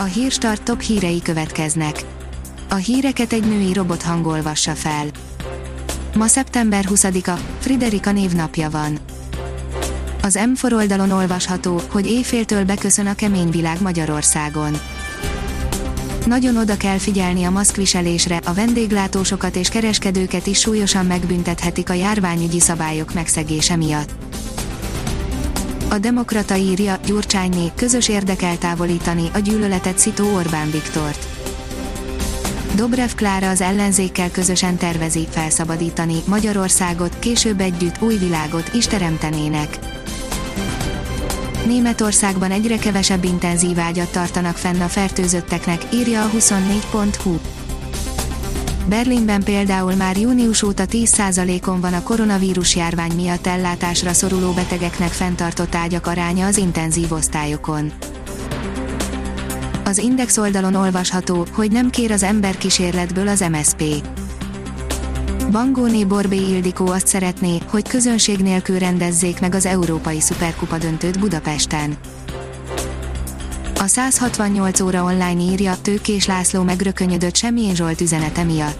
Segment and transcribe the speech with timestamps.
[0.00, 2.04] A hírstart top hírei következnek.
[2.68, 5.06] A híreket egy női robot hangolvassa fel.
[6.14, 8.98] Ma szeptember 20-a, Friderika névnapja van.
[10.22, 14.78] Az M4 oldalon olvasható, hogy éjféltől beköszön a kemény világ Magyarországon.
[16.26, 22.60] Nagyon oda kell figyelni a maszkviselésre, a vendéglátósokat és kereskedőket is súlyosan megbüntethetik a járványügyi
[22.60, 24.10] szabályok megszegése miatt.
[25.90, 31.26] A Demokrata írja, Gyurcsányné, közös érdekel távolítani a gyűlöletet szitó Orbán Viktort.
[32.74, 39.78] Dobrev Klára az ellenzékkel közösen tervezi felszabadítani Magyarországot, később együtt új világot is teremtenének.
[41.66, 47.38] Németországban egyre kevesebb intenzív ágyat tartanak fenn a fertőzötteknek, írja a 24.hu.
[48.88, 55.74] Berlinben például már június óta 10%-on van a koronavírus járvány miatt ellátásra szoruló betegeknek fenntartott
[55.74, 57.92] ágyak aránya az intenzív osztályokon.
[59.84, 63.82] Az Index oldalon olvasható, hogy nem kér az ember kísérletből az MSP.
[65.50, 71.96] Bangóné Borbé Ildikó azt szeretné, hogy közönség nélkül rendezzék meg az Európai Szuperkupa döntőt Budapesten.
[73.80, 78.78] A 168 óra online írja, Tőkés László megrökönyödött Semmilyen Zsolt üzenete miatt.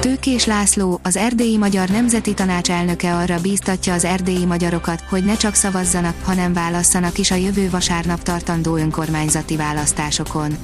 [0.00, 5.36] Tőkés László, az erdélyi magyar nemzeti tanács elnöke arra bíztatja az erdélyi magyarokat, hogy ne
[5.36, 10.56] csak szavazzanak, hanem válasszanak is a jövő vasárnap tartandó önkormányzati választásokon.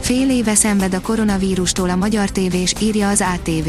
[0.00, 3.68] Fél éve szenved a koronavírustól a magyar tévés, írja az ATV.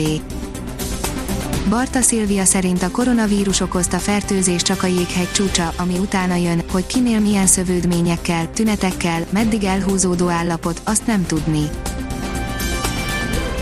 [1.69, 6.85] Barta Szilvia szerint a koronavírus okozta fertőzés csak a jéghegy csúcsa, ami utána jön, hogy
[6.85, 11.69] kinél milyen szövődményekkel, tünetekkel, meddig elhúzódó állapot, azt nem tudni.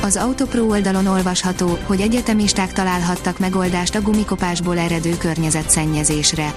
[0.02, 6.54] Az Autopro oldalon olvasható, hogy egyetemisták találhattak megoldást a gumikopásból eredő környezetszennyezésre.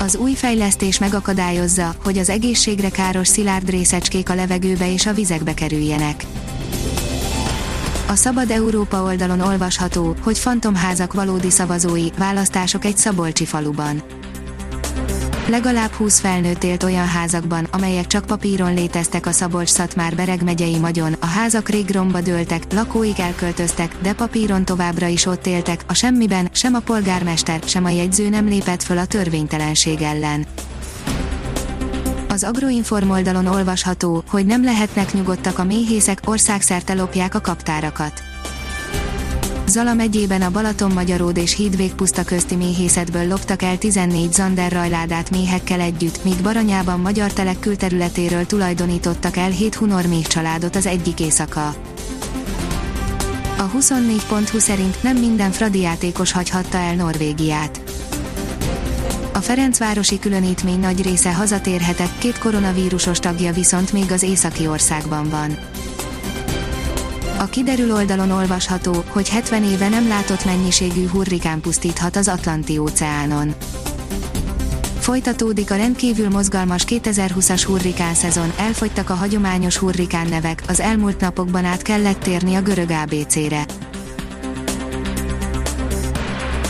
[0.00, 5.54] Az új fejlesztés megakadályozza, hogy az egészségre káros szilárd részecskék a levegőbe és a vizekbe
[5.54, 6.24] kerüljenek.
[8.06, 14.02] A Szabad Európa oldalon olvasható, hogy fantomházak valódi szavazói, választások egy szabolcsi faluban.
[15.48, 21.12] Legalább 20 felnőtt élt olyan házakban, amelyek csak papíron léteztek a Szabolcs-Szatmár Bereg megyei magyon,
[21.20, 26.48] a házak rég romba dőltek, lakóik elköltöztek, de papíron továbbra is ott éltek, a semmiben,
[26.52, 30.46] sem a polgármester, sem a jegyző nem lépett föl a törvénytelenség ellen.
[32.34, 38.22] Az Agroinform oldalon olvasható, hogy nem lehetnek nyugodtak a méhészek, országszerte lopják a kaptárakat.
[39.66, 45.30] Zala megyében a Balaton Magyaród és Hídvég puszta közti méhészetből loptak el 14 Zander rajládát
[45.30, 51.20] méhekkel együtt, míg Baranyában magyar telek külterületéről tulajdonítottak el 7 hunor méh családot az egyik
[51.20, 51.66] éjszaka.
[53.58, 57.83] A 24.20 szerint nem minden fradi játékos hagyhatta el Norvégiát.
[59.44, 65.56] Ferencvárosi különítmény nagy része hazatérhetett, két koronavírusos tagja viszont még az északi országban van.
[67.38, 73.54] A kiderül oldalon olvasható, hogy 70 éve nem látott mennyiségű hurrikán pusztíthat az Atlanti óceánon.
[74.98, 81.64] Folytatódik a rendkívül mozgalmas 2020-as hurrikán szezon, elfogytak a hagyományos hurrikán nevek, az elmúlt napokban
[81.64, 83.64] át kellett térni a görög ABC-re.